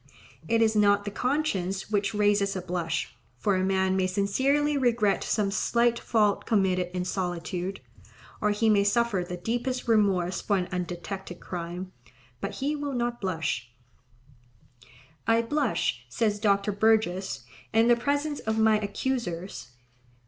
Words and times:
It 0.47 0.63
is 0.63 0.75
not 0.75 1.05
the 1.05 1.11
conscience 1.11 1.91
which 1.91 2.15
raises 2.15 2.55
a 2.55 2.61
blush, 2.63 3.15
for 3.37 3.53
a 3.55 3.63
man 3.63 3.95
may 3.95 4.07
sincerely 4.07 4.75
regret 4.75 5.23
some 5.23 5.51
slight 5.51 5.99
fault 5.99 6.47
committed 6.47 6.89
in 6.95 7.05
solitude, 7.05 7.81
or 8.41 8.49
he 8.49 8.67
may 8.67 8.83
suffer 8.83 9.23
the 9.23 9.37
deepest 9.37 9.87
remorse 9.87 10.41
for 10.41 10.57
an 10.57 10.67
undetected 10.71 11.39
crime, 11.39 11.91
but 12.39 12.55
he 12.55 12.75
will 12.75 12.93
not 12.93 13.21
blush. 13.21 13.69
"I 15.27 15.43
blush," 15.43 16.03
says 16.09 16.39
Dr. 16.39 16.71
Burgess, 16.71 17.43
"in 17.71 17.87
the 17.87 17.95
presence 17.95 18.39
of 18.39 18.57
my 18.57 18.79
accusers." 18.79 19.67